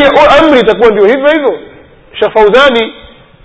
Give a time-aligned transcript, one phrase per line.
[0.00, 1.60] pia amri itakuwa ndio hivyo hivyo
[2.20, 2.92] shekh fauzani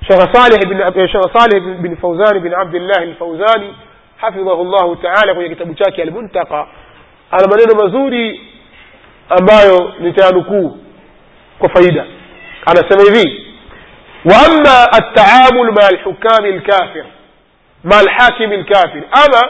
[0.07, 3.75] shekh saleh bin shekh saleh bin- fauzani bin abdillah alfauzani
[4.17, 6.67] hafidhahu llahu taala kwenye kitabu chake almuntaka
[7.31, 8.41] ana maneno mazuri
[9.29, 10.77] ambayo nitayanukuu
[11.59, 12.05] kwa faida
[12.65, 13.41] anasema hivi
[14.25, 17.05] واما التعامل مع الحكام الكافر
[17.83, 19.41] مع الحاكم الكافر اما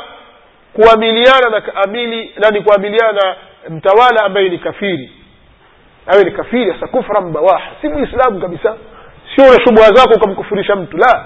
[0.73, 3.35] kuamiliana na kaamili nani kuamiliana na
[3.69, 5.11] mtawala ambaye ni kafiri
[6.07, 8.75] awe ni kafiri hasa kufran bawaha si muislamu kabisa.
[9.35, 11.25] Sio na shubha zako ukamkufurisha mtu la.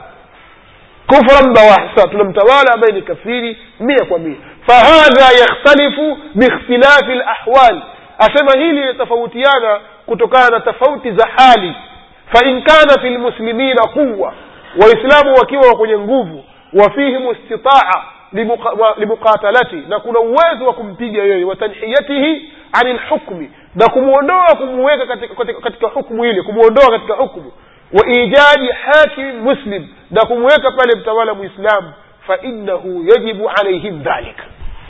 [1.08, 4.36] Kufra bawaha tuna mtawala ambaye ni kafiri mia kwa mia.
[4.68, 7.82] Fahadha yakhtalifu biikhtilafi lahwal
[8.18, 11.76] asema hili linatofautiana kutokana na tofauti za hali.
[12.34, 14.34] Fain kana fi lmuslimina quwa
[14.82, 16.44] waislamu wakiwa kwenye nguvu
[16.74, 18.04] wafihim istitaa
[18.98, 22.52] limuqatalati na kuna uwezo wa kumpiga yeye watanhiyatihi
[22.82, 27.52] ani lhukmi na kumwondoa kumuweka katika, katika, katika hukmu ile kumwondoa katika hukmu
[27.94, 31.94] wa ijaji hakim muslim na kumweka pale mtawala mwislamu
[32.28, 34.44] fainahu yajibu alaihim dhalika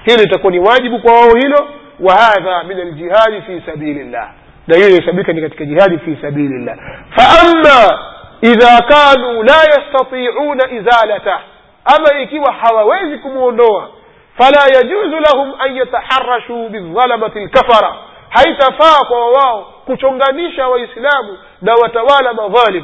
[0.03, 4.31] hilo itakuwa ni wajibu kwa wao hilo wa hadha min aljihadi fi sabili llah
[4.67, 6.77] na hiyo inahesabika ni katika jihadi fi sabili llah
[7.09, 7.99] faama
[8.41, 11.41] idha kanu la yastatiuna izalatah
[11.85, 13.89] ama ikiwa hawawezi kumwondoa
[14.37, 17.95] fala yajuzu lahum an yataharashu bidhalamati lkafara
[18.29, 22.83] haitafaa kwa wao kuchonganisha waislamu na watawala madhalim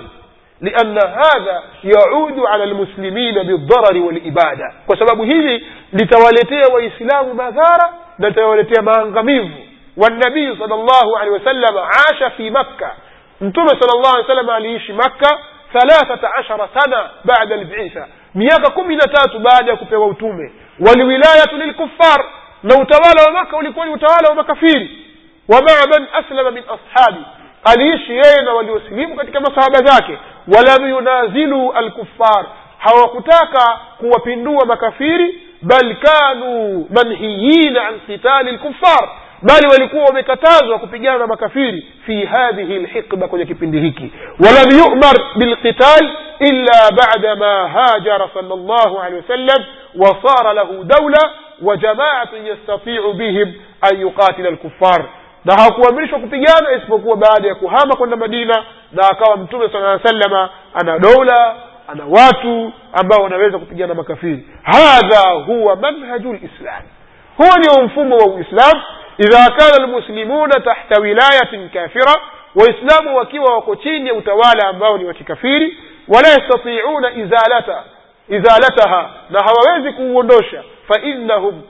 [0.62, 5.22] لأن هذا يعود على المسلمين بالضرر والإبادة وسبب
[5.94, 9.50] litawaletea waislamu madhara na litawaletea maangamivu
[9.98, 12.92] والنبي صلى الله عليه وسلم عاش في مكة
[13.42, 15.38] mtume صلى الله عليه وسلم aliishi makka
[15.74, 20.52] ثلاثة عشر سنة بعد البعثة miaka kumi na tatu baada ya kupewa utume
[20.88, 22.26] walwilayatu lilkuffar
[22.64, 25.05] na utawala wa maka ulikuwa ni utawala wa makafiri
[25.50, 27.24] ومع من أسلم من أصحابي
[27.66, 30.20] قليش يين وليسلم كتك مصحاب ذاك.
[30.48, 32.46] ولم ينازلوا الكفار.
[32.88, 33.56] هو قتاك
[34.04, 39.26] هو بندوا مكفير بل كانوا منهيين عن قتال الكفار.
[39.44, 41.74] بل ولكوا مكتاز وكبجان مكفير
[42.06, 44.00] في هذه الحقبة كنك بندهيك
[44.40, 49.66] ولم يؤمر بالقتال إلا بعدما هاجر صلى الله عليه وسلم
[49.98, 51.20] وصار له دولة
[51.62, 53.54] وجماعة يستطيع بهم
[53.92, 55.10] أن يقاتل الكفار.
[55.46, 61.00] Na hakuamrishwa kupigana isipokuwa baada ya kuhama kwenda madina na akawa mtume sala salama ana
[61.00, 61.56] doula
[61.88, 64.48] ana watu ambao wanaweza kupigana makafiri.
[64.64, 66.82] Hadha huwa manhaju lislam
[67.38, 68.82] huo ndio mfumo wa uislam
[69.18, 72.16] idha kana lmuslimuna tahta wilayatin kafira
[72.56, 77.84] waislamu wakiwa wako chini ya utawala ambao ni wa kikafiri wala yastatiuna izalata
[78.30, 80.64] izalataha na hawawezi kuuondosha.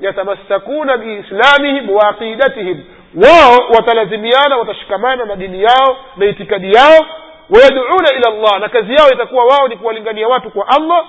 [0.02, 2.84] Yatamassakuna biislamihim wa aqidatihim
[3.16, 7.06] wao watalazimiana watashikamana na dini yao na itikadi yao
[7.50, 11.06] wayaduuna ila llah na kazi yao itakuwa wao ni kuwalingania watu kwa allah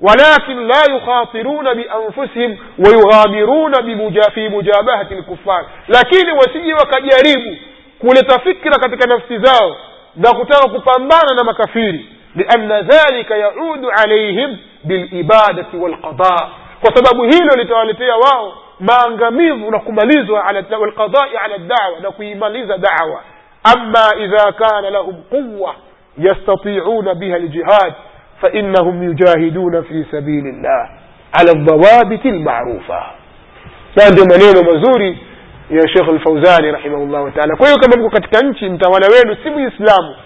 [0.00, 7.56] walakin la yukhatiruna bianfusihim wayughamiruna bimuja, fi mujabahati lkufar lakini wasije wakajaribu
[7.98, 9.76] kuleta fikra katika nafsi zao
[10.16, 16.48] na kutaka kupambana na makafiri lianna dhalika yaudu alaihim bilibadati walqada
[16.80, 23.22] kwa sababu hilo litawaletea wao maangamivu na kumalizwa ala walqadai ala dawa na kuimaliza dawa
[23.64, 25.74] ama idha kana lahum quwa
[26.18, 27.92] yastatiuna biha ljihad
[28.42, 30.88] فإنهم يجاهدون في سبيل الله
[31.34, 33.02] على الضوابط المعروفة
[34.12, 35.18] ndio maneno mazuri
[35.70, 40.16] ya shekh lfauzani rahimahullahu taala kwa hiyo kama mko katika nchi mtawala wenu si muislamu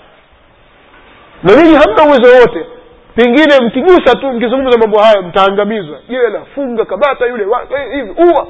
[1.42, 2.66] na ninyi hamna uwezo wote
[3.15, 5.99] pengine mkigusa tu mkizungumza mambo hayo mtaangamizwa.
[6.09, 7.43] Jela funga kabata yule
[7.77, 8.47] eh, hivi uwa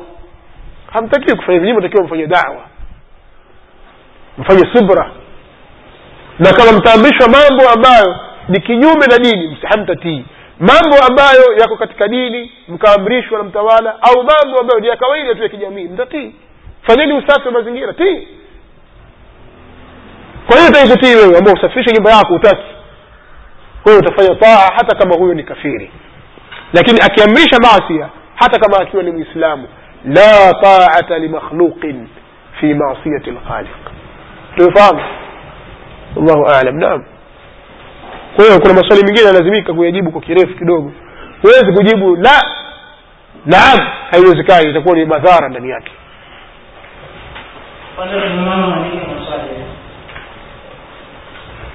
[0.92, 2.62] hamtakiwi kufanya hivi mtakiwa mfanye dawa.
[4.38, 5.10] Mfanye subra.
[6.38, 8.16] Na kama mtaamrishwa mambo ambayo
[8.48, 10.24] ni kinyume na dini hamtatii.
[10.60, 15.42] Mambo ambayo yako katika dini mkaamrishwa na mtawala au mambo ambayo ni ya kawaida tu
[15.42, 16.34] ya kijamii mtatii.
[16.86, 18.28] Fanyeni usafi wa mazingira tii.
[20.46, 22.62] Kwa hiyo utaikutii wewe ambao usafishe nyumba yako utaki
[23.82, 25.90] kwa hiyo utafanya taa hata kama huyo ni kafiri.
[26.72, 29.68] Lakini akiamrisha maasia hata kama akiwa ni mwislamu
[30.04, 32.08] la taata limakhluqin
[32.60, 33.70] fi masiyati lkhaliq
[34.56, 35.00] tumefahamu?
[36.16, 37.04] Allahu alam naam.
[38.36, 40.92] Kwa hiyo kuna maswali mengine yanalazimika kuyajibu kwa kirefu kidogo.
[41.42, 42.42] Huwezi kujibu la
[43.46, 43.78] naam
[44.10, 45.92] haiwezekani itakuwa ni madhara ndani yake.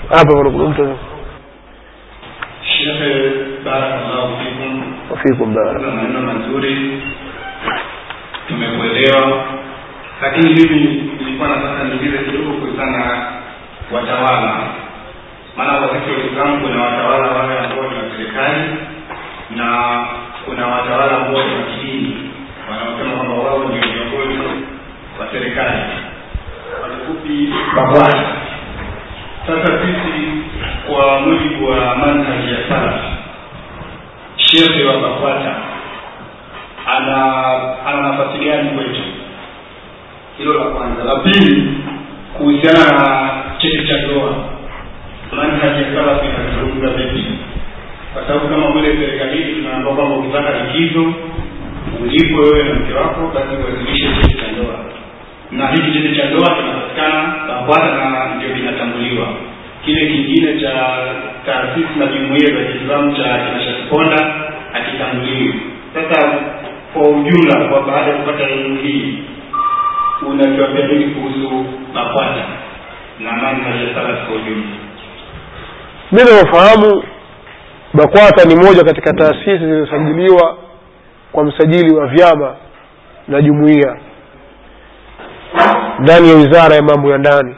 [0.10, 0.98] Hapa mtu
[2.64, 3.32] Shehe,
[3.66, 4.36] barakallahu
[5.28, 7.02] fikum, barakallahu maneno mazuri,
[8.48, 9.44] tumekuelewa,
[10.22, 10.80] lakini mimi
[11.20, 13.28] nilikuwa nataka niulize kidogo kuhusiana na
[13.92, 14.58] watawala.
[15.58, 18.64] Maana kwa sisi waislamu kuna watawala wale ambao ni wa serikali
[19.56, 19.68] na
[20.46, 21.64] kuna watawala ambao ni wa
[22.70, 24.40] wanaosema kwamba wao ndio viongozi
[25.20, 25.82] wa serikali.
[26.84, 28.24] Wakifupi mabwana
[29.48, 30.44] sasa sisi
[30.88, 33.17] kwa mujibu wa manhaji ya salaf
[34.52, 35.56] shehe wa bakwata
[36.98, 37.16] ana
[37.86, 39.02] ana nafasi gani kwetu?
[40.38, 41.04] Hilo la kwanza.
[41.04, 41.74] La pili
[42.38, 44.36] kuhusiana na cheti cha ndoa.
[45.32, 47.26] Manhaji ya salaf inazungumza vipi?
[48.14, 51.14] Kwa sababu kama vile serikalini tunaambia kwamba ukitaka likizo
[52.02, 54.76] ulipwe wewe na mke wako basi uwasilishe cheti cha ndoa.
[55.52, 59.28] Na hiki cheti cha ndoa kinapatikana bakwata na ndio kinatambuliwa
[59.88, 60.98] kile kingine cha
[61.46, 64.34] taasisi na jumuia za kiislamu cha kinashakiponda
[64.74, 65.62] hakitambuliwi.
[65.94, 66.34] Sasa
[66.94, 69.24] kwa ujumla kwa baada ya kupata elimu hii
[70.28, 72.46] unakiwambia nini kuhusu bakwata
[73.20, 73.32] na
[73.96, 74.68] salaf kwa ujumla.
[76.12, 77.04] Mi naofahamu
[77.94, 80.58] bakwata ni moja katika taasisi zilizosajiliwa
[81.32, 82.56] kwa msajili wa vyama
[83.28, 83.98] na jumuiya
[86.00, 87.56] ndani ya wizara ya mambo ya ndani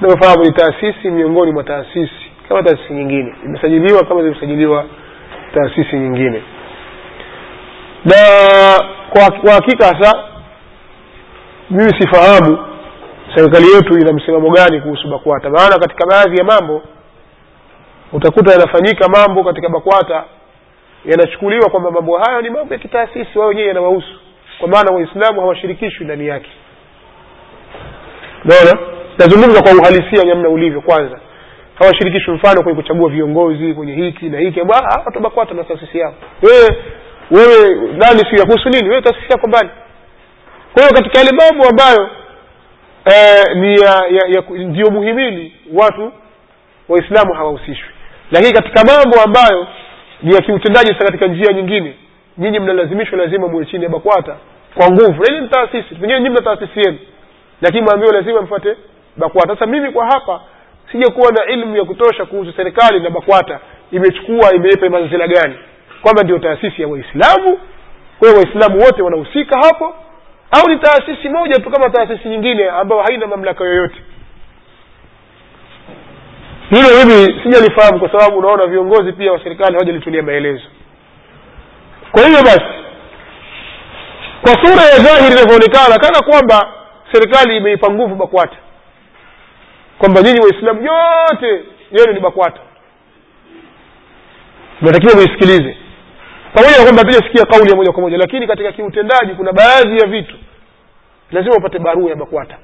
[0.00, 3.34] naofahamu ni taasisi miongoni mwa taasisi kama taasisi nyingine.
[3.44, 4.84] Imesajiliwa kama zimesajiliwa
[5.54, 6.42] taasisi nyingine.
[8.04, 8.16] Na
[9.42, 10.24] kwa hakika hasa
[11.70, 12.58] mimi sifahamu
[13.34, 15.50] serikali yetu ina msimamo gani kuhusu bakwata.
[15.50, 16.82] Maana katika baadhi ya mambo
[18.12, 20.24] utakuta yanafanyika mambo katika bakwata
[21.04, 24.20] yanachukuliwa kwamba mambo hayo ni mambo ya kitaasisi wao wenyewe yanawahusu.
[24.58, 26.50] Kwa maana waislamu hawashirikishwi ndani yake.
[28.44, 28.78] Naona
[29.18, 31.18] nazungumza kwa uhalisia namna ulivyo kwanza.
[31.74, 36.14] Hawashirikishwi mfano kwenye kuchagua viongozi kwenye hiki na hiki watu bakwata na taasisi yao.
[36.42, 36.76] Wewe
[37.30, 38.88] wewe nani si yakuhusu nini?
[38.88, 39.68] Wewe taasisi yako mbali.
[40.72, 42.10] Kwa hiyo katika yale mambo ambayo
[43.04, 46.12] eh, ni ya, ya, ya, ndio muhimili watu
[46.88, 47.88] waislamu hawahusishwi.
[48.30, 49.66] Lakini katika mambo ambayo
[50.22, 51.94] ni ya kiutendaji sasa katika njia nyingine
[52.38, 54.36] nyinyi mnalazimishwa lazima muwe chini ya bakwata
[54.74, 55.24] kwa nguvu.
[55.28, 56.98] Ile ni taasisi pengine nyinyi mna taasisi yenu
[57.62, 58.76] lakini mwambiwa lazima mfuate
[59.16, 59.54] bakwata.
[59.54, 60.40] Sasa mimi kwa hapa
[60.92, 63.60] sijakuwa na ilmu ya kutosha kuhusu serikali na bakwata
[63.92, 65.54] imechukua imeipa mazingira gani?
[66.02, 67.58] Kwamba ndio taasisi ya waislamu
[68.18, 69.94] kwa hiyo waislamu wote wanahusika hapo
[70.50, 73.96] au ni taasisi moja tu kama taasisi nyingine ambayo haina mamlaka yoyote?
[76.70, 80.62] Hilo mimi sijalifahamu kwa sababu unaona viongozi pia wa serikali hawajalitulia maelezo.
[82.12, 82.74] Kwa hivyo basi
[84.42, 86.72] kwa sura ya dhahiri inavyoonekana kana kwamba
[87.12, 88.56] serikali imeipa nguvu bakwata
[89.98, 92.60] kwamba nyinyi waislamu yote yenu ni bakwata
[94.80, 95.76] natakiwa muisikilize.
[96.54, 100.06] Pamoja na kwamba hatujasikia kauli ya moja kwa moja lakini katika kiutendaji kuna baadhi ya
[100.06, 100.34] vitu.
[101.32, 102.56] Lazima upate barua ya bakwata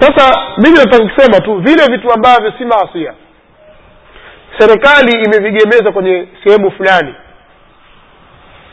[0.00, 3.14] sasa mimi nataka kusema tu vile vitu ambavyo si maasia
[4.58, 7.14] serikali imevigemeza kwenye sehemu fulani.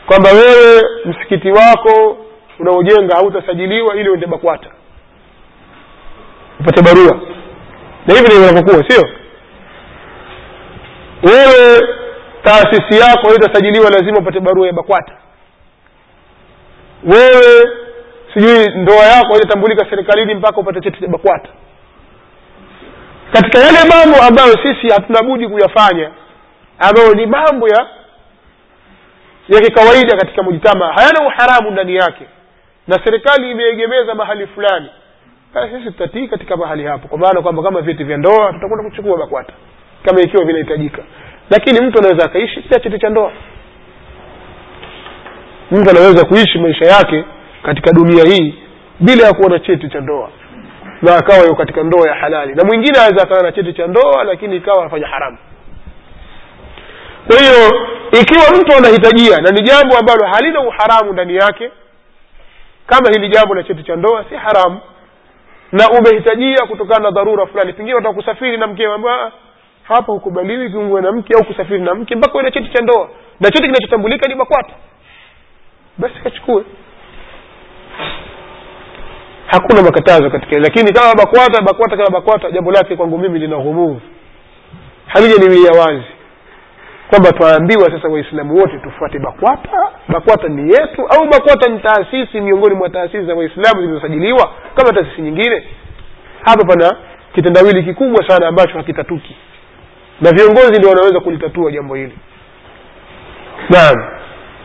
[0.06, 2.18] Kwamba wewe msikiti wako
[2.58, 4.70] unaojenga hautasajiliwa ili uende bakwata
[6.60, 7.20] upate barua.
[8.06, 9.08] Na hivi ndivyo inavyokuwa sio?
[11.22, 11.88] Wewe
[12.42, 15.12] taasisi yako itasajiliwa lazima upate barua ya bakwata.
[17.04, 17.70] Wewe
[18.34, 21.48] sijui ndoa yako itatambulika serikalini mpaka upate cheti cha bakwata.
[23.32, 26.10] Katika yale mambo ambayo sisi hatuna budi kuyafanya
[26.78, 27.86] ambayo ni mambo ya
[29.48, 32.24] ya kikawaida katika mujtama hayana uharamu ndani yake.
[32.86, 34.90] Na serikali imeegemeza mahali fulani
[35.54, 39.52] sisi tutatii katika mahali hapo kwa maana kwamba kama vyeti vya ndoa tutakwenda kuchukua bakwata
[40.04, 41.02] kama ikiwa vinahitajika.
[41.50, 43.32] Lakini mtu anaweza akaishi bila cheti cha ndoa.
[45.70, 47.24] Mtu anaweza kuishi maisha yake
[47.62, 48.54] katika dunia hii
[49.00, 50.30] bila ya kuwa na cheti cha ndoa
[51.02, 52.54] na akawa yo katika ndoa ya halali.
[52.54, 55.38] Na mwingine anaweza akawa na cheti cha ndoa lakini ikawa anafanya haramu.
[57.26, 57.88] Kwa hiyo
[58.22, 61.70] ikiwa mtu anahitajia na ni jambo ambalo halina uharamu ndani yake
[62.86, 64.80] kama hili jambo la cheti cha ndoa si haramu
[65.72, 67.72] na umehitajia kutokana na dharura fulani.
[67.72, 68.86] Pengine unataka kusafiri na mke
[69.82, 73.08] hapa hukubaliwi kiungwe na mke au kusafiri na mke mpaka uwe cheti cha ndoa.
[73.40, 74.72] Na cheti kinachotambulika ni bakwata
[75.98, 76.64] basi kachukue
[79.46, 84.00] hakuna makatazo katika lakini kama bakwata bakwata kama bakwata jambo lake kwangu mimi lina ghumuvu
[85.06, 86.02] halijaniwilia wazi
[87.10, 92.74] kwamba twaambiwa sasa waislamu wote tufuate bakwata bakwata ni yetu au bakwata ni taasisi miongoni
[92.74, 95.64] mwa taasisi za waislamu zilizosajiliwa kama taasisi nyingine.
[96.44, 96.96] Hapa pana
[97.34, 99.36] kitendawili kikubwa sana ambacho hakitatuki.
[100.20, 102.18] Na viongozi ndio wanaweza kulitatua jambo hili.
[103.70, 103.96] Naam.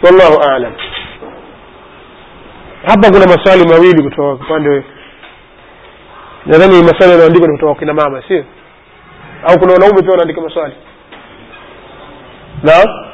[0.03, 0.73] Wallahu alam.
[2.85, 4.83] Hapa kuna maswali mawili kutoka upande
[6.45, 8.43] nadhani maswali yanaandikwa ni kutoka kina mama sio?
[9.47, 10.73] Au kuna wanaume pia wanaandika maswali
[12.65, 13.05] na?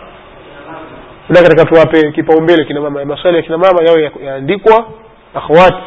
[1.30, 3.06] Na katika tuwape kipaumbele kina mama.
[3.06, 4.86] Maswali ya kina mama yao ya- yaandikwa
[5.36, 5.78] akhwati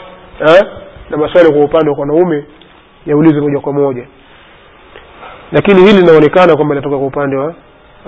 [0.41, 0.63] eh?
[1.11, 2.45] na maswali kwa upande wa wanaume
[3.07, 4.07] yaulizwe moja kwa moja.
[5.53, 7.55] Lakini hili linaonekana kwamba linatoka kwa upande wa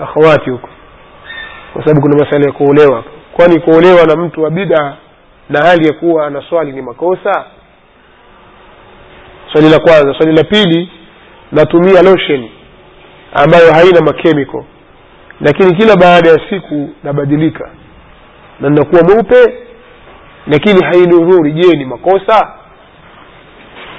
[0.03, 0.69] akhawati huko.
[1.73, 3.03] Kwa sababu kuna masala ya kuolewa.
[3.33, 4.97] Kwani kuolewa na mtu wa bida
[5.49, 7.45] na hali ya kuwa ana swali ni makosa?
[9.53, 10.13] Swali la kwanza.
[10.17, 10.91] Swali la pili
[11.51, 12.49] natumia lotion
[13.33, 14.65] ambayo haina makemiko
[15.41, 17.69] lakini kila baada ya siku nabadilika.
[18.59, 19.57] Na ninakuwa mweupe
[20.47, 22.53] lakini hainudhuri je ni makosa?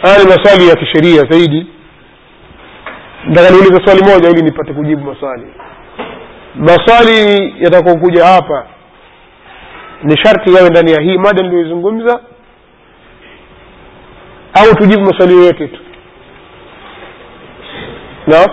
[0.03, 1.67] Haya ni maswali ya kisheria zaidi.
[3.25, 5.47] Nataka niulize swali moja ili nipate kujibu maswali.
[6.55, 8.67] Maswali yatakokuja hapa
[10.03, 12.21] ni sharti yawe ndani ya hii mada niliyoizungumza
[14.55, 15.81] au tujibu maswali yoyote tu?
[18.27, 18.49] Na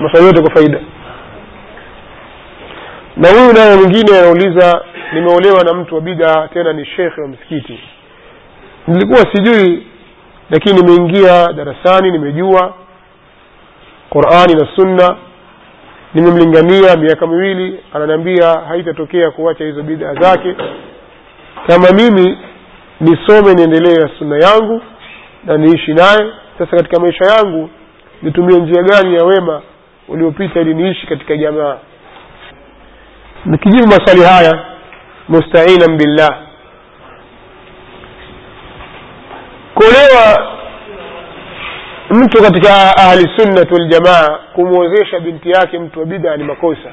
[0.00, 0.80] maswali yote kwa faida.
[3.16, 7.80] Na huyu naye mwingine anauliza nimeolewa na mtu wa bida tena ni shekhe wa msikiti.
[8.86, 9.86] Nilikuwa sijui
[10.50, 12.74] lakini nimeingia darasani nimejua
[14.10, 15.16] qurani na sunna.
[16.14, 20.56] Nimemlingania miaka miwili ananiambia haitatokea kuacha hizo bidaa zake.
[21.66, 22.38] Kama mimi
[23.00, 24.82] nisome niendelee na sunna yangu
[25.44, 26.30] na niishi naye.
[26.58, 27.70] Sasa katika maisha yangu
[28.22, 29.62] nitumie njia gani ya wema
[30.10, 31.78] uliopita ili niishi katika jamaa.
[33.44, 34.64] Nikijibu maswali haya
[35.28, 36.38] mustainan billah.
[39.74, 40.52] Kuolewa
[42.10, 46.92] mtu katika ahli sunnat waljamaa kumwozesha binti yake mtu wa bidha ni makosa.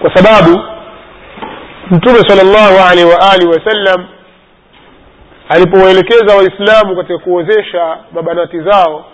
[0.00, 0.60] Kwa sababu
[1.90, 4.06] mtume sal llahu alaihi waalihi wasallam
[5.48, 9.04] alipowaelekeza waislamu katika kuozesha mabanati zao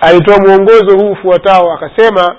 [0.00, 2.36] alitoa mwongozo huu ufuatao akasema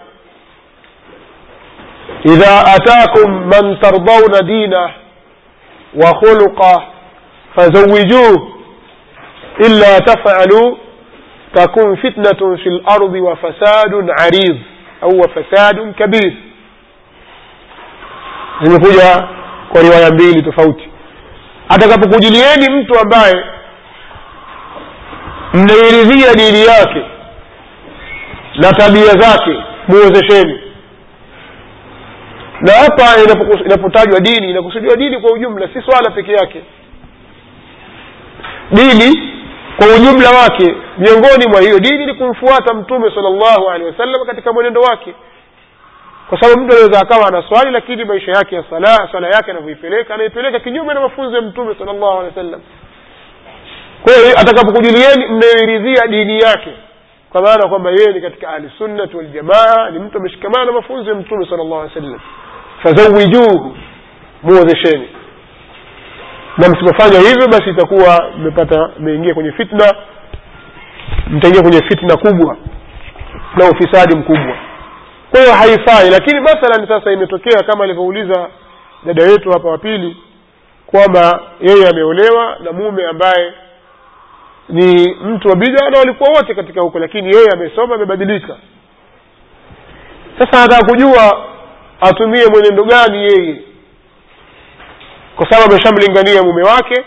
[2.23, 4.91] idha atakum man tardauna dinah
[6.03, 6.81] wa khuluqah
[7.55, 8.37] fazawijuh
[9.59, 10.77] illa tafalu
[11.53, 14.61] takun fitnatun fi lardi wa fasadun arid
[15.01, 16.33] au wa fasadun kabir.
[18.63, 19.27] Zimekuja
[19.71, 20.89] kwa riwaya mbili tofauti.
[21.69, 23.43] Atakapokujilieni mtu ambaye
[25.53, 27.05] mnairidhia dini yake
[28.57, 30.61] na tabia zake muwezesheni
[32.61, 33.21] na hapa
[33.65, 36.61] inapotajwa dini inakusudiwa dini kwa ujumla si swala peke yake.
[38.71, 39.33] Dini
[39.77, 44.53] kwa ujumla wake miongoni mwa hiyo dini ni kumfuata mtume sala llahu alehi wasallam katika
[44.53, 45.15] mwenendo wake.
[46.29, 50.13] Kwa sababu mtu anaweza akawa ana swali lakini maisha yake ya sala swala yake anavyoipeleka
[50.13, 52.61] anaipeleka kinyume na mafunzo ya mtume sala llahu alehi wasallam.
[54.03, 56.69] Kwa hiyo atakapokujulieni mnayoiridhia dini yake
[57.31, 61.15] kwa maana kwamba yeye ni katika ahli sunnati waljamaa ni mtu ameshikamana na mafunzo ya
[61.15, 62.19] mtume sala llahu alehi wasallam.
[62.83, 63.77] Fazawijuhu
[64.43, 65.09] muwezesheni
[66.57, 69.93] na msipofanya hivyo basi itakuwa mmepata mmeingia kwenye fitna
[71.29, 72.57] mtaingia kwenye fitna kubwa
[73.57, 74.57] na ufisadi mkubwa.
[75.31, 78.47] Kwa hiyo haifai lakini mathalan sasa imetokea kama alivyouliza
[79.05, 80.17] dada yetu hapa wa pili
[80.85, 83.53] kwamba yeye ameolewa na mume ambaye
[84.69, 88.57] ni mtu wa bida na walikuwa wote katika huko lakini yeye amesoma amebadilika.
[90.39, 91.45] Sasa anataka kujua
[92.01, 93.61] atumie mwenendo gani yeye?
[95.35, 97.03] Kwa sababu ameshamlingania mume wake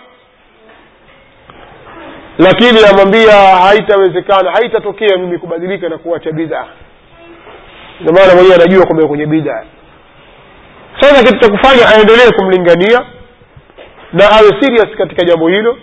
[2.38, 6.67] lakini amwambia haitawezekana haitatokea mimi kubadilika na kuacha bidhaa
[8.00, 9.64] ndio maana mwenyewe anajua kwamba kwenye bidhaa
[11.00, 13.00] sasa kitu cha kufanya aendelee kumlingania
[14.12, 15.79] na awe serious katika jambo hilo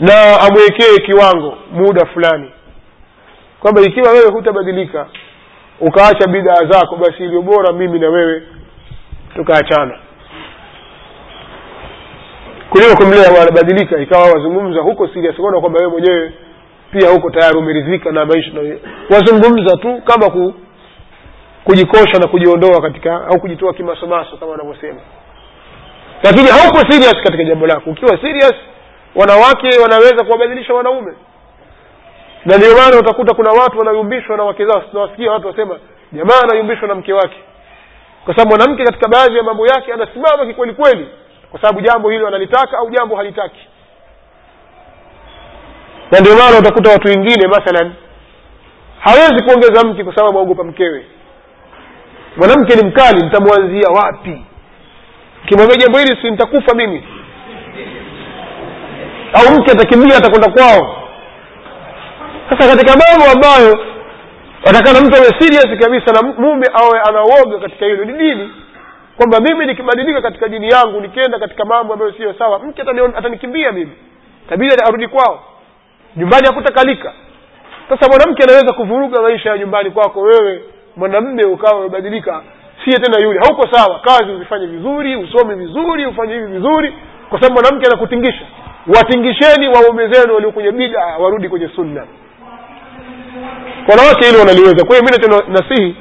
[0.00, 2.50] na amwekee kiwango muda fulani.
[3.60, 5.06] Kwamba ikiwa wewe hutabadilika
[5.80, 8.42] ukaacha bidhaa zako basi iliyo bora mimi na wewe
[9.34, 9.98] tukaachana
[12.70, 16.32] kuliko kumlea wanabadilika ikawa wazungumza huko serious kwamba wewe mwenyewe
[16.92, 18.60] pia huko tayari umeridhika na maisha na
[19.16, 20.54] wazungumza tu kama ku,
[21.64, 25.00] kujikosha na kujiondoa katika au kujitoa kimasomaso kama wanavyosema.
[26.22, 27.90] Lakini hauko serious katika jambo lako.
[27.90, 28.54] Ukiwa serious
[29.14, 31.12] wanawake wanaweza kuwabadilisha wanaume.
[32.44, 34.80] Na ndio maana utakuta kuna watu wanayumbishwa na wake zao.
[34.80, 35.78] Tunawasikia watu wasema
[36.12, 37.36] jamaa anayumbishwa na mke wake.
[38.24, 41.08] Kwa sababu mwanamke katika baadhi ya mambo yake anasimama kikweli kweli
[41.50, 43.66] kwa sababu jambo hilo analitaka au jambo halitaki.
[46.10, 47.92] Na ndio maana utakuta watu wengine mathalan
[49.00, 51.06] hawezi kuongeza mke kwa sababu aogopa mkewe.
[52.36, 54.44] Mwanamke ni mkali nitamwanzia wapi?
[55.46, 57.04] Kimwambia jambo hili si nitakufa mimi
[59.34, 61.08] au mke atakimbia atakwenda kwao.
[62.50, 63.78] Sasa katika mambo ambayo
[64.64, 68.50] atakana mtu awe serious kabisa na mume awe anaoga katika hilo ni dini
[69.16, 72.82] kwamba mimi nikibadilika katika dini yangu nikienda katika mambo ambayo sio sawa mke
[73.16, 73.92] atanikimbia mimi.
[74.48, 75.42] Tabidi arudi kwao.
[76.16, 77.12] Nyumbani hakutakalika.
[77.88, 80.62] Sasa mwanamke anaweza kuvuruga maisha ya nyumbani kwako wewe
[80.96, 82.42] mwanamme ukawa umebadilika.
[82.84, 83.40] Siye tena yule.
[83.40, 84.00] Hauko sawa.
[84.00, 86.94] Kazi uzifanye vizuri usome vizuri ufanye hivi vizuri
[87.28, 88.46] kwa sababu mwanamke anakutingisha
[88.96, 92.06] watingisheni waume zenu walio kwenye bida warudi kwenye sunna.
[93.88, 94.84] Wanawake hilo wanaliweza.
[94.86, 95.96] Kwa hiyo mi nacho nasihi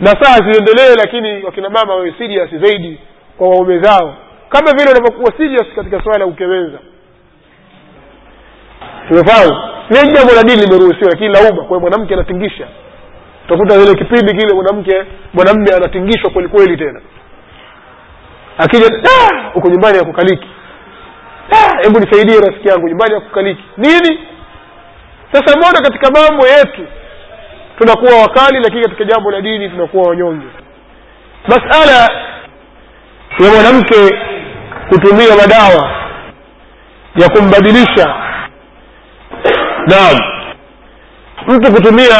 [0.00, 3.00] nasaha ziendelee lakini wakina mama wawe serious zaidi
[3.38, 4.14] kwa waume zao.
[4.48, 6.78] Kama vile wanavyokuwa serious katika swala la ukewenza
[9.08, 9.56] tumefahamu
[9.90, 11.64] ni jambo la dini limeruhusiwa lakini lauma.
[11.64, 12.66] Kwa mwanamke anatingisha.
[13.46, 17.00] Utakuta ile kipindi kile mwanamke mwanamme anatingishwa kweli kweli tena.
[18.58, 20.61] Akija "Ah, huko nyumbani ya kukaliki "Ah,
[21.82, 23.62] hebu nisaidie rafiki yangu nyumbani akukaliki.
[23.76, 24.18] Nini?
[25.32, 26.86] Sasa mbona katika mambo yetu
[27.78, 30.46] tunakuwa wakali lakini katika jambo la dini tunakuwa wanyonge?
[31.48, 31.92] Masala
[33.38, 34.18] ya mwanamke
[34.88, 35.90] kutumia madawa
[37.16, 38.14] ya kumbadilisha.
[39.86, 40.18] Naam.
[41.48, 42.16] Mtu kutumia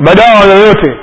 [0.00, 0.96] madawa yoyote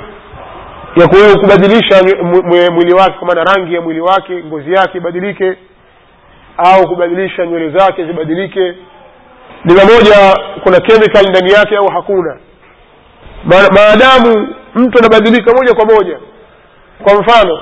[0.96, 1.08] ya
[1.40, 5.56] kubadilisha mwi- mwi- mwili wake kwa maana rangi ya mwili wake ngozi yake ibadilike
[6.58, 8.74] au kubadilisha nywele zake zibadilike.
[9.64, 12.38] Ni pamoja kuna chemical ndani yake au hakuna.
[13.44, 16.18] Maadamu mtu anabadilika moja kwa moja.
[17.02, 17.60] Kwa mfano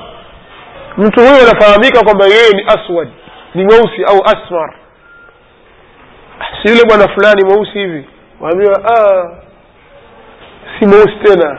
[0.96, 3.08] mtu huyo anafahamika kwamba yeye ni aswad
[3.54, 4.74] ni mweusi au asmar.
[6.62, 8.04] Si yule bwana fulani mweusi hivi.
[8.40, 9.30] Waambiwa ah,
[10.78, 11.58] si mweusi tena.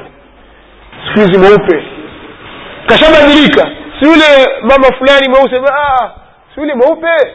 [1.08, 1.84] Siku hizi mweupe.
[2.86, 3.62] Kashabadilika
[4.00, 6.10] si yule mama fulani mweusi ah,
[6.56, 7.32] si mweupe.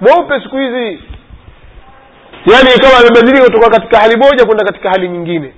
[0.00, 1.02] Mweupe siku hizi.
[2.46, 5.54] Yaani ikawa amebadilika kutoka katika hali moja kwenda katika hali nyingine.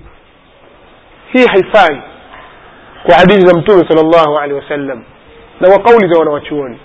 [1.33, 2.01] Hii haifai
[3.05, 5.03] kwa hadithi za mtume sal llahu alehi wasallam
[5.59, 6.79] na kwa kauli za wanawachuoni.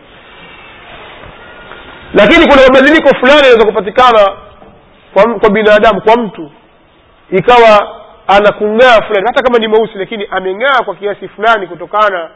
[2.14, 4.37] Lakini kuna mabadiliko fulani yanaweza kupatikana
[5.14, 6.50] kwa, kwa binadamu kwa mtu.
[7.30, 12.30] Ikawa anakung'aa fulani hata kama ni mweusi lakini ameng'aa kwa kiasi fulani kutokana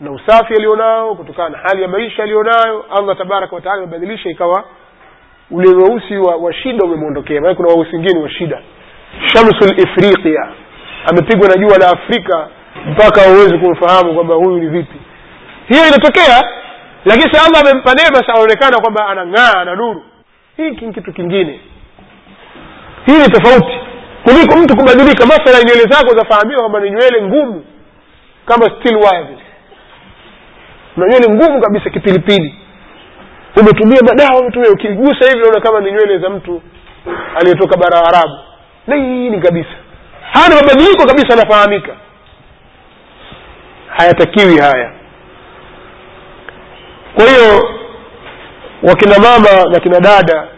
[0.00, 4.64] na usafi alionao kutokana na hali ya maisha alionayo allah tabaraka wataala amebadilisha ikawa
[5.50, 7.40] ule weusi wa, wa shida umemwondokea.
[7.40, 8.62] Maana kuna weusi wengine wa shida.
[9.32, 10.48] Shamsu lifriqia
[11.10, 12.48] amepigwa na jua la afrika
[12.86, 14.96] mpaka huwezi kumfahamu kwamba huyu ni vipi.
[15.68, 16.44] Hiyo inatokea
[17.04, 20.02] lakini sa allah amempa neema sa aonekana kwamba anang'aa ana nuru.
[20.56, 21.60] Hiki kitu kingine.
[23.06, 23.78] Hii ni tofauti.
[24.24, 27.64] Kuliko mtu kubadilika masala nywele zako zafahamiwa kwamba ni nywele ngumu
[28.46, 29.38] kama still wire
[30.96, 32.54] na nywele ngumu kabisa kipilipili.
[33.60, 36.62] Umetumia madawa umetumia ukigusa hivi naona kama ni nywele za mtu
[37.36, 38.38] aliyetoka bara arabu.
[38.86, 39.70] Laini kabisa.
[40.32, 41.92] Haya ni mabadiliko kabisa anafahamika.
[43.88, 44.92] Hayatakiwi haya.
[47.14, 47.68] Kwa hiyo
[48.82, 50.48] wakina mama na kina dada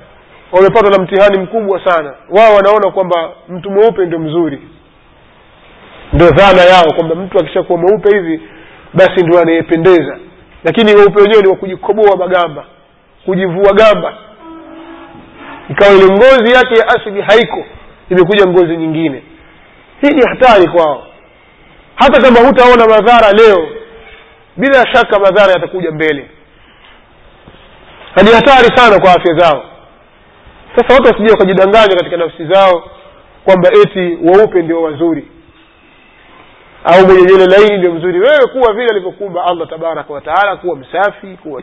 [0.52, 2.14] wamepatwa na mtihani mkubwa sana.
[2.30, 4.60] Wao wanaona kwamba mtu mweupe ndio mzuri.
[6.12, 8.40] Ndio dhana yao kwamba mtu akishakuwa mweupe hivi
[8.94, 10.18] basi ndio anayependeza.
[10.64, 12.64] Lakini weupe wenyewe ni wa kujikoboa magamba
[13.24, 14.18] kujivua gamba.
[15.70, 17.64] Ikawa ile ngozi yake ya asili haiko
[18.10, 19.22] imekuja ngozi nyingine.
[20.00, 21.06] Hii ni hatari kwao.
[21.94, 23.68] Hata kama hutaona madhara leo
[24.56, 26.30] bila shaka madhara yatakuja mbele.
[28.24, 29.64] Ni hatari sana kwa afya zao.
[30.76, 32.90] Sasa watu wasije wakajidanganya katika nafsi zao
[33.44, 35.28] kwamba eti weupe ndio wazuri
[36.92, 38.20] au mwenye nywele laini ndio mzuri.
[38.20, 41.62] Wewe kuwa vile alivyokumba allah tabaraka wataala kuwa msafi kuwa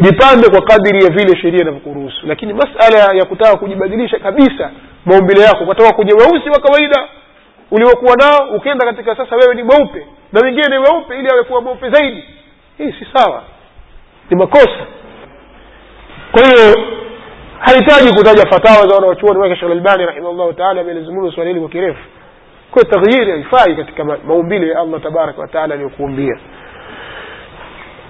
[0.00, 2.26] jipambe kwa kadiri ya vile sheria inavyokuruhusu.
[2.26, 4.70] Lakini masala ya kutaka kujibadilisha kabisa
[5.06, 7.08] maumbile yako ukatoka kwenye weusi wa kawaida
[7.70, 12.24] uliokuwa nao ukienda katika sasa wewe ni mweupe na wengine weupe ili awekuwa mweupe zaidi
[12.78, 13.42] hii si sawa.
[14.30, 14.86] Ni makosa.
[16.32, 16.76] Kwa hiyo
[17.58, 22.00] hahitaji kutaja fatawa za wanawachuoni wake shekh albani rahimahullahu taala amelizungumza swala hili kwa kirefu
[22.74, 26.38] kwa taghyiri haifai katika maumbile ya allah tabaraka wataala aliyokuumbia.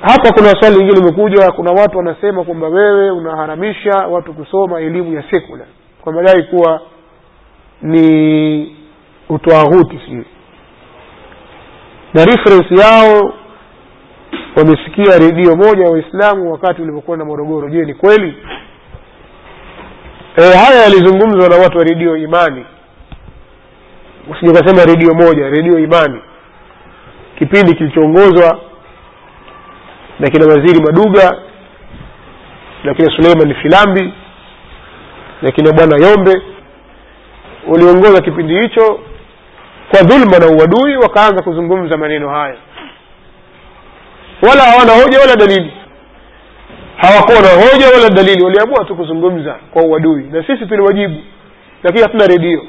[0.00, 5.24] Hapa kuna swali lingine limekuja kuna watu wanasema kwamba wewe unaharamisha watu kusoma elimu ya
[5.30, 5.64] sekula
[6.02, 6.80] kwa madai kuwa
[7.82, 8.76] ni
[9.28, 10.24] utoahuti sijui
[12.14, 13.32] na reference yao
[14.56, 17.68] wamesikia redio moja ya waislamu wakati ulivyokwenda morogoro.
[17.70, 18.34] Je ni kweli?
[20.36, 22.66] E, haya yalizungumzwa na watu wa redio imani
[24.30, 26.20] usije redio moja redio imani.
[27.38, 28.60] Kipindi kilichoongozwa
[30.18, 31.38] na kina waziri maduga
[32.84, 34.12] na kina suleiman filambi
[35.42, 36.42] na kina bwana yombe
[37.68, 39.00] waliongoza kipindi hicho
[39.90, 42.56] kwa dhulma na uadui wakaanza kuzungumza maneno haya.
[44.48, 45.72] Wala hawana hoja wala dalili.
[46.96, 50.22] Hawakuwa na hoja wala dalili waliamua tu kuzungumza kwa uadui.
[50.24, 51.20] Na sisi tuliwajibu
[51.82, 52.62] lakini hatuna redio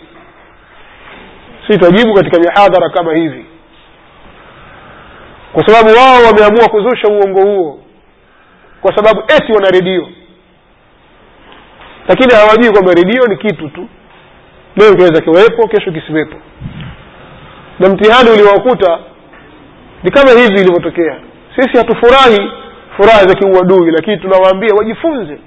[1.67, 3.45] si twajibu katika mihadhara kama hivi.
[5.54, 7.80] Kwa sababu wao wameamua kuzusha uongo huo.
[8.82, 10.08] Kwa sababu eti wana redio.
[12.08, 13.88] Lakini hawajui kwamba redio ni kitu tu.
[14.75, 16.36] Leo kinaweza kiwepo kesho kisiwepo.
[17.80, 18.99] Na mtihani uliowakuta
[20.04, 21.19] ni kama hivi ilivyotokea.
[21.56, 22.51] Sisi hatufurahi
[22.97, 25.38] furaha za kiuadui lakini tunawaambia wajifunze.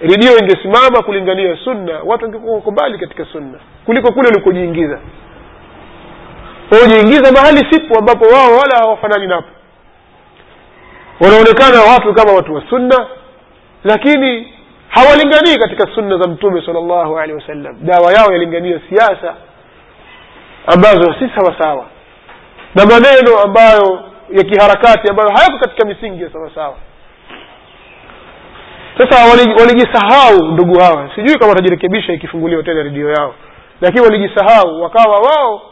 [0.00, 5.00] Redio ingesimama kulingania sunna watu wangekuwa wako mbali katika sunna kuliko kule ulikojiingiza
[6.70, 9.48] wajiingiza mahali sipo ambapo wao wala hawafanani napo.
[11.20, 13.06] Wanaonekana watu kama watu wa sunna
[13.84, 14.52] lakini
[14.88, 17.76] hawalinganii katika sunna za mtume sal llahu alehi wasallam.
[17.80, 19.34] Dawa yao yalingania siasa
[20.66, 21.86] ambazo si sawasawa
[22.74, 24.00] na maneno ambayo
[24.30, 26.74] ya kiharakati ambayo hayako katika misingi ya sawasawa
[28.98, 29.24] sasa
[29.60, 31.10] walijisahau ndugu hawa.
[31.14, 33.34] Sijui kama watajirekebisha ikifunguliwa tena redio yao.
[33.80, 35.62] Lakini walijisahau wakawa wao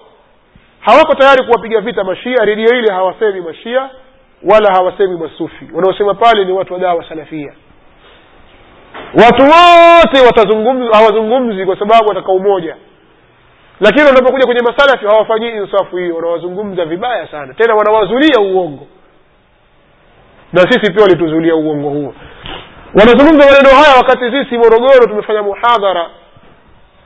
[0.85, 3.91] hawako tayari kuwapiga vita mashia redio ile hawasemi mashia
[4.43, 5.69] wala hawasemi masufi.
[5.75, 7.53] Wanaosema pale ni watu wa dawa salafia.
[9.15, 10.19] Watu wote
[10.93, 12.77] hawazungumzi kwa sababu wataka umoja.
[13.81, 17.55] Lakini wanapokuja kwenye masalafi hawafanyii insafu hiyo wanawazungumza vibaya sana.
[17.55, 18.87] Tena wanawazulia uongo.
[20.53, 22.15] Na sisi pia walituzulia uongo huo.
[22.95, 26.11] Wanazungumza maneno haya wakati sisi morogoro tumefanya muhadhara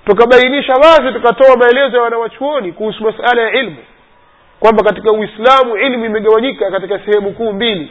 [0.08, 3.76] tukabainisha wazi tukatoa maelezo ya wanawachuoni kuhusu masala ya ilmu
[4.60, 7.90] kwamba katika uislamu ilmu imegawanyika katika sehemu kuu mbili.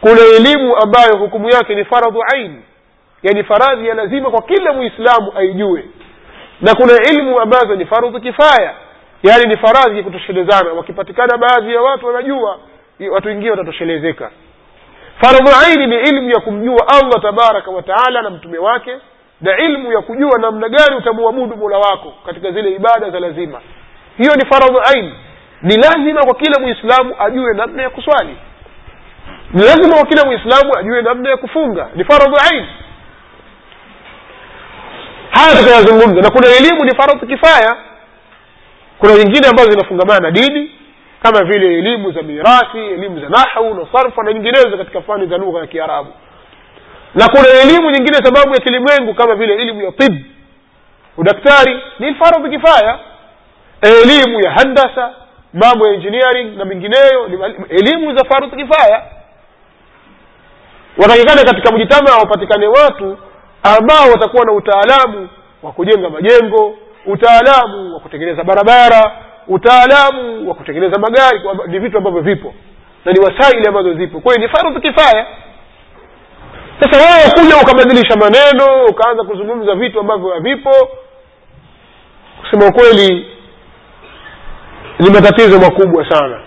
[0.00, 2.62] Kuna elimu ambayo hukumu yake ni faradhu aini
[3.22, 5.84] yani faradhi ya lazima kwa kila muislamu aijue.
[6.60, 8.74] Na kuna ilmu ambazo ni fardhu kifaya
[9.22, 10.72] yaani ni faradhi ya kutoshelezana.
[10.72, 12.58] Wakipatikana baadhi ya watu wanajua
[13.12, 14.30] watu wengine watatoshelezeka.
[15.20, 18.96] Fardhu aini ni ilmu ya kumjua allah tabaraka wataala na mtume wake
[19.42, 23.60] na ilmu ya kujua namna gani utamwabudu mola wako katika zile ibada za lazima.
[24.16, 25.12] Hiyo ni faradhu ain.
[25.62, 28.36] Ni lazima kwa kila mwislamu ajue namna ya kuswali.
[29.52, 31.88] Ni lazima kwa kila mwislamu ajue namna ya kufunga.
[31.94, 32.66] Ni faradhu ain.
[35.30, 37.76] Haya tutayazungumza na kuna elimu ni faradhu kifaya.
[38.98, 40.70] Kuna nyingine ambazo zinafungamana na dini
[41.22, 45.36] kama vile elimu za mirathi elimu za nahau na sarfa na nyinginezo katika fani za
[45.38, 46.12] lugha ya kiarabu
[47.14, 50.14] na kuna elimu nyingine sababu ya kilimwengu kama vile elimu ya tib
[51.16, 52.98] udaktari ni faradhu kifaya
[53.82, 55.14] elimu ya handasa
[55.52, 57.26] mambo ya engineering na mengineyo
[57.68, 59.02] elimu za faradhu kifaya
[60.98, 63.18] watakikana katika mjitama wapatikane watu
[63.62, 65.28] ambao watakuwa na utaalamu
[65.62, 69.12] wa kujenga majengo utaalamu wa kutengeneza barabara
[69.48, 72.54] utaalamu wa kutengeneza magari ni vitu ambavyo vipo.
[73.04, 74.20] Na ni wasaili ambazo zipo.
[74.20, 75.26] Kwa hiyo ni fardhu kifaya
[76.80, 80.70] sasa wewe kuja ukabadilisha maneno ukaanza kuzungumza vitu ambavyo havipo.
[82.40, 83.26] Kusema ukweli
[84.98, 86.40] ni matatizo makubwa sana.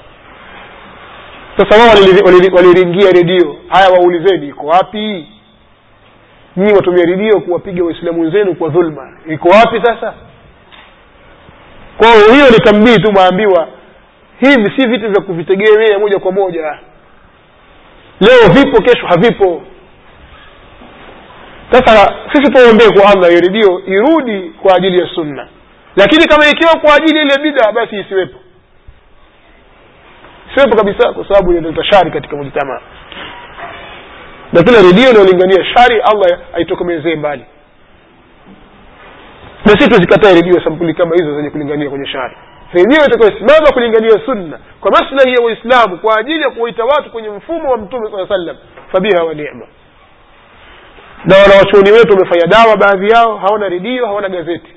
[1.57, 1.89] Sasa wao
[2.55, 3.55] waliringia redio.
[3.69, 5.27] Haya waulizeni iko wapi?
[6.57, 9.17] Nyii watumia redio kuwapiga waislamu wenzenu kwa dhulma.
[9.27, 10.13] Iko wapi sasa?
[11.97, 13.67] Kwao hiyo ni tambii tu maambiwa
[14.39, 16.79] hivi si vitu vya kuvitegemea moja kwa moja.
[18.19, 19.61] Leo vipo kesho havipo
[21.73, 25.47] sasa sisi tuombee kwa allah hiyo redio irudi kwa ajili ya sunna.
[25.95, 28.39] Lakini kama ikiwa kwa ajili ile bida basi isiwepo.
[30.51, 32.81] Isiwepo kabisa kwa sababu inaleta shari katika mujtamaa
[34.53, 37.45] na kila redio inayolingania shari allah aitokomezee mbali.
[39.65, 42.35] Na si tuzikatae redio sampuli kama hizo zenye kulingania kwenye shari.
[42.73, 47.71] Redio itakayosimama kulingania sunna kwa maslahi ya waislamu kwa ajili ya kuwaita watu kwenye mfumo
[47.71, 48.55] wa mtume saa sallam
[48.91, 49.65] fabiha wa nema
[51.25, 54.75] na wanawachuoni wetu wamefanya dawa baadhi yao hawana redio hawana gazeti.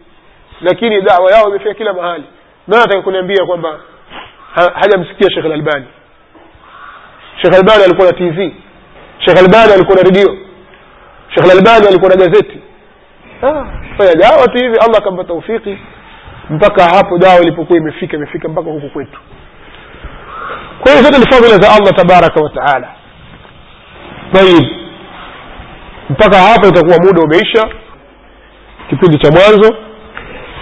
[0.60, 2.24] Lakini dawa yao imefika kila mahali.
[2.68, 3.80] Na nataka kuniambia kwamba
[4.54, 5.86] ha, hajamsikia shekh albani
[7.42, 8.54] shekh albani alikuwa na tv
[9.18, 10.36] shekh albani alikuwa na redio.
[11.34, 12.60] Shekh albani alikuwa na gazeti.
[13.98, 15.78] Fanya dawa tu hivi allah akampa taufiki
[16.50, 19.20] mpaka hapo dawa ilipokuwa imefika imefika mpaka huku kwetu.
[20.80, 22.88] Kwa hiyo zote ni fadhila za allah tabaraka wataala
[24.32, 24.85] tayib
[26.09, 27.69] mpaka hapo itakuwa muda umeisha
[28.89, 29.75] kipindi cha mwanzo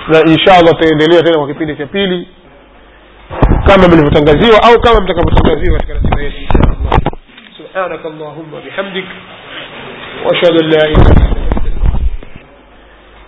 [0.08, 2.28] na insha allah tutaendelea tena kwa kipindi cha pili
[3.68, 7.00] kama mlivyotangaziwa au kama mtakavyotangaziwa katika ratiba yetu insha allah
[7.58, 9.06] subhanaka allahumma bihamdik
[10.26, 11.33] واشهد ان لا اله الا